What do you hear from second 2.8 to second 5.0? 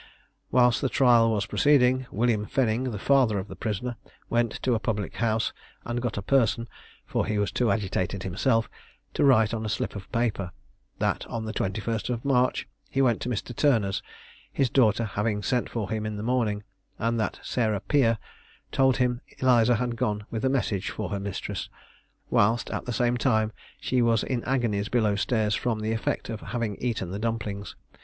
the father of the prisoner, went to a